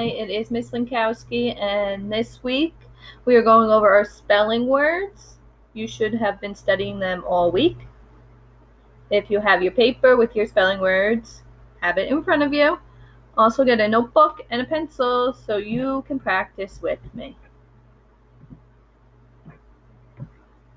Hi, 0.00 0.06
it 0.06 0.30
is 0.30 0.50
Miss 0.50 0.70
Linkowski, 0.70 1.54
and 1.60 2.10
this 2.10 2.42
week 2.42 2.72
we 3.26 3.36
are 3.36 3.42
going 3.42 3.70
over 3.70 3.90
our 3.90 4.06
spelling 4.06 4.66
words. 4.66 5.36
You 5.74 5.86
should 5.86 6.14
have 6.14 6.40
been 6.40 6.54
studying 6.54 6.98
them 6.98 7.22
all 7.26 7.52
week. 7.52 7.76
If 9.10 9.28
you 9.28 9.40
have 9.40 9.62
your 9.62 9.72
paper 9.72 10.16
with 10.16 10.34
your 10.34 10.46
spelling 10.46 10.80
words, 10.80 11.42
have 11.82 11.98
it 11.98 12.08
in 12.08 12.24
front 12.24 12.42
of 12.42 12.54
you. 12.54 12.78
Also, 13.36 13.62
get 13.62 13.78
a 13.78 13.86
notebook 13.86 14.40
and 14.48 14.62
a 14.62 14.64
pencil 14.64 15.34
so 15.34 15.58
you 15.58 16.02
can 16.08 16.18
practice 16.18 16.80
with 16.80 17.00
me. 17.12 17.36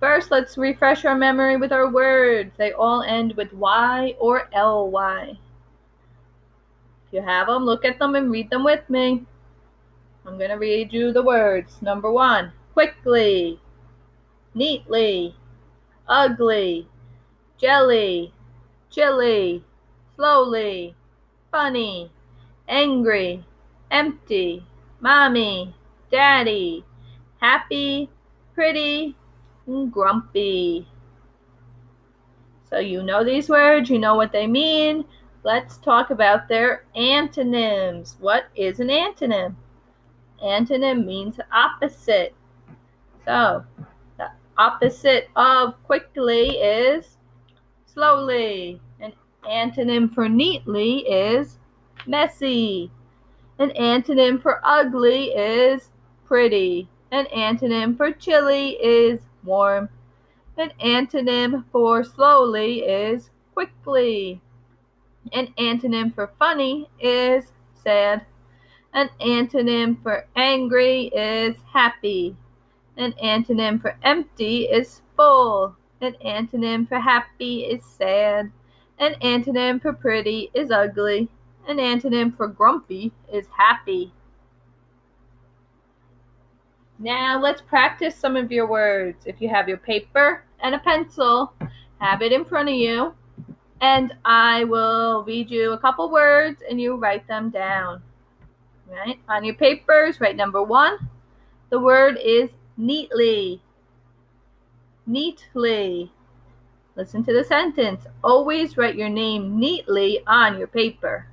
First, 0.01 0.31
let's 0.31 0.57
refresh 0.57 1.05
our 1.05 1.15
memory 1.15 1.55
with 1.55 1.71
our 1.71 1.89
words. 1.89 2.51
They 2.57 2.73
all 2.73 3.03
end 3.03 3.37
with 3.37 3.53
Y 3.53 4.15
or 4.19 4.49
LY. 4.53 5.37
You 7.13 7.22
have 7.22 7.45
them, 7.45 7.63
look 7.63 7.85
at 7.85 7.99
them 7.99 8.16
and 8.16 8.31
read 8.31 8.49
them 8.49 8.63
with 8.63 8.90
me. 8.90 9.23
I'm 10.26 10.40
going 10.40 10.49
to 10.49 10.55
read 10.55 10.91
you 10.91 11.13
the 11.13 11.21
words. 11.21 11.80
Number 11.80 12.12
one, 12.12 12.52
quickly, 12.73 13.59
neatly, 14.55 15.35
ugly, 16.07 16.88
jelly, 17.59 18.34
chilly, 18.90 19.63
slowly, 20.16 20.95
funny, 21.52 22.12
angry, 22.68 23.45
empty, 23.91 24.66
mommy, 24.99 25.76
daddy, 26.12 26.84
happy, 27.40 28.09
pretty, 28.55 29.16
grumpy. 29.91 30.88
So 32.71 32.80
you 32.80 33.04
know 33.04 33.23
these 33.23 33.49
words, 33.49 33.91
you 33.91 33.99
know 33.99 34.16
what 34.16 34.32
they 34.32 34.48
mean. 34.48 35.05
Let's 35.43 35.75
talk 35.77 36.09
about 36.09 36.47
their 36.47 36.85
antonyms. 36.95 38.15
What 38.21 38.45
is 38.55 38.79
an 38.79 38.88
antonym? 38.88 39.55
Antonym 40.41 41.05
means 41.05 41.37
opposite. 41.51 42.34
So, 43.26 43.65
the 44.18 44.29
opposite 44.57 45.29
of 45.35 45.81
quickly 45.84 46.51
is 46.51 47.18
slowly. 47.85 48.79
An 49.01 49.12
antonym 49.43 50.13
for 50.13 50.29
neatly 50.29 50.99
is 50.99 51.59
messy. 52.07 52.90
An 53.59 53.71
antonym 53.71 54.41
for 54.41 54.62
ugly 54.63 55.25
is 55.31 55.90
pretty. 56.23 56.87
An 57.12 57.25
antonym 57.35 57.98
for 57.98 58.13
chilly 58.13 58.71
is 58.81 59.20
warm. 59.43 59.90
An 60.57 60.71
antonym 60.81 61.65
for 61.70 62.05
slowly 62.05 62.79
is 62.79 63.29
quickly. 63.53 64.41
An 65.31 65.53
antonym 65.57 66.13
for 66.13 66.31
funny 66.38 66.90
is 67.00 67.52
sad. 67.74 68.25
An 68.94 69.09
antonym 69.22 70.02
for 70.03 70.28
angry 70.35 71.06
is 71.07 71.56
happy. 71.72 72.35
An 72.97 73.13
antonym 73.24 73.81
for 73.81 73.97
empty 74.03 74.66
is 74.66 75.02
full. 75.16 75.75
An 76.02 76.16
antonym 76.24 76.88
for 76.88 77.00
happy 77.00 77.62
is 77.62 77.84
sad. 77.84 78.52
An 79.00 79.16
antonym 79.22 79.81
for 79.81 79.94
pretty 79.94 80.52
is 80.53 80.69
ugly. 80.69 81.30
An 81.68 81.78
antonym 81.78 82.35
for 82.35 82.47
grumpy 82.47 83.12
is 83.31 83.47
happy. 83.58 84.13
Now 87.00 87.40
let's 87.41 87.62
practice 87.62 88.16
some 88.16 88.35
of 88.38 88.52
your 88.52 88.68
words. 88.68 89.25
If 89.25 89.41
you 89.41 89.50
have 89.50 89.68
your 89.68 89.78
paper 89.78 90.44
and 90.62 90.75
a 90.75 90.80
pencil, 90.80 91.53
have 92.00 92.22
it 92.22 92.31
in 92.31 92.46
front 92.46 92.69
of 92.69 92.75
you, 92.75 93.13
and 93.84 94.13
I 94.23 94.63
will 94.63 95.25
read 95.25 95.51
you 95.51 95.73
a 95.73 95.78
couple 95.78 96.09
words 96.09 96.63
and 96.69 96.79
you 96.79 96.95
write 96.95 97.28
them 97.28 97.50
down. 97.50 98.01
Right? 98.90 99.19
On 99.28 99.44
your 99.44 99.56
papers, 99.56 100.22
write 100.22 100.38
number 100.38 100.63
one. 100.63 100.97
The 101.69 101.81
word 101.81 102.17
is 102.23 102.51
neatly. 102.78 103.62
Neatly. 105.06 106.09
Listen 106.96 107.25
to 107.25 107.34
the 107.34 107.44
sentence. 107.44 108.06
Always 108.24 108.78
write 108.78 108.96
your 108.96 109.09
name 109.09 109.59
neatly 109.59 110.24
on 110.28 110.58
your 110.58 110.68
paper. 110.68 111.28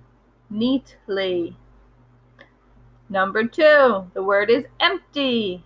Neatly. 0.52 1.54
Number 3.08 3.44
two, 3.44 4.10
the 4.12 4.25
word 4.25 4.50
is 4.50 4.66
empty. 4.80 5.62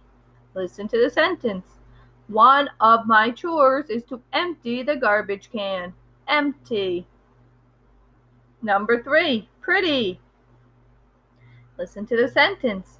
Listen 0.52 0.86
to 0.88 1.00
the 1.00 1.08
sentence. 1.08 1.64
One 2.28 2.68
of 2.80 3.06
my 3.06 3.30
chores 3.30 3.88
is 3.88 4.04
to 4.04 4.20
empty 4.34 4.82
the 4.82 4.96
garbage 4.96 5.48
can. 5.50 5.94
Empty. 6.28 7.06
Number 8.62 9.02
three, 9.02 9.48
pretty. 9.60 10.20
Listen 11.78 12.06
to 12.06 12.16
the 12.16 12.28
sentence. 12.28 12.98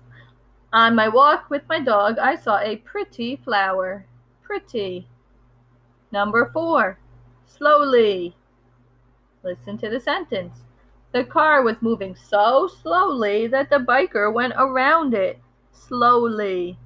On 0.72 0.94
my 0.94 1.08
walk 1.08 1.48
with 1.50 1.62
my 1.68 1.80
dog, 1.80 2.18
I 2.18 2.36
saw 2.36 2.58
a 2.58 2.76
pretty 2.76 3.36
flower. 3.36 4.06
Pretty. 4.42 5.06
Number 6.10 6.50
four, 6.52 6.98
slowly. 7.46 8.36
Listen 9.42 9.78
to 9.78 9.88
the 9.88 10.00
sentence. 10.00 10.60
The 11.12 11.24
car 11.24 11.62
was 11.62 11.76
moving 11.80 12.16
so 12.16 12.66
slowly 12.66 13.46
that 13.46 13.70
the 13.70 13.76
biker 13.76 14.32
went 14.32 14.54
around 14.56 15.14
it 15.14 15.38
slowly. 15.70 16.76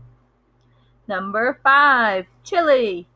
Number 1.06 1.58
five, 1.62 2.26
chilly. 2.44 3.08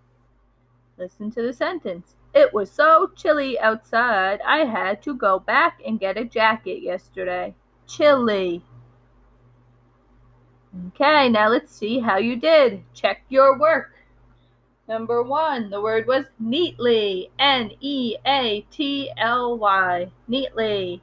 Listen 0.96 1.30
to 1.32 1.42
the 1.42 1.52
sentence. 1.52 2.14
It 2.34 2.54
was 2.54 2.70
so 2.70 3.10
chilly 3.14 3.58
outside, 3.60 4.40
I 4.46 4.64
had 4.64 5.02
to 5.02 5.14
go 5.14 5.38
back 5.38 5.80
and 5.86 6.00
get 6.00 6.16
a 6.16 6.24
jacket 6.24 6.82
yesterday. 6.82 7.54
Chilly. 7.86 8.62
Okay, 10.88 11.28
now 11.28 11.48
let's 11.48 11.74
see 11.74 12.00
how 12.00 12.16
you 12.16 12.36
did. 12.36 12.82
Check 12.94 13.22
your 13.28 13.58
work. 13.58 13.92
Number 14.88 15.22
one, 15.22 15.68
the 15.68 15.80
word 15.80 16.06
was 16.06 16.24
neatly. 16.38 17.30
N 17.38 17.72
E 17.80 18.16
A 18.26 18.66
T 18.70 19.10
L 19.18 19.58
Y. 19.58 20.10
Neatly. 20.28 21.00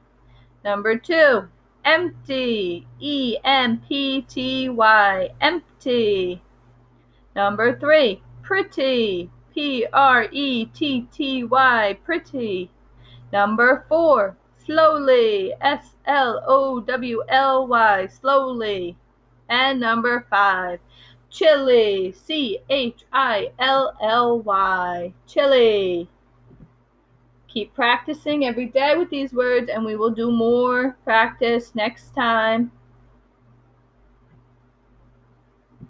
Number 0.64 0.96
two, 0.98 1.48
empty. 1.84 2.86
E 2.98 3.36
M 3.44 3.80
P 3.88 4.22
T 4.22 4.68
Y. 4.68 5.28
Empty. 5.40 6.42
Number 7.36 7.78
three, 7.78 8.22
pretty. 8.42 9.30
P 9.54 9.86
R 9.92 10.28
E 10.30 10.66
T 10.66 11.08
T 11.12 11.44
Y. 11.44 11.98
Pretty. 12.04 12.70
Number 13.32 13.84
four, 13.88 14.36
slowly. 14.64 15.54
S 15.60 15.94
L 16.06 16.42
O 16.46 16.80
W 16.80 17.22
L 17.28 17.66
Y. 17.66 18.06
Slowly. 18.06 18.96
And 19.48 19.80
number 19.80 20.26
five, 20.30 20.80
Chilly. 21.30 22.12
C 22.12 22.58
H 22.68 23.04
I 23.12 23.52
L 23.58 23.94
L 24.00 24.40
Y. 24.40 25.12
Chilly. 25.26 26.08
Keep 27.48 27.74
practicing 27.74 28.44
every 28.44 28.66
day 28.66 28.96
with 28.96 29.10
these 29.10 29.32
words, 29.32 29.68
and 29.68 29.84
we 29.84 29.96
will 29.96 30.10
do 30.10 30.30
more 30.30 30.96
practice 31.04 31.74
next 31.74 32.14
time. 32.14 32.70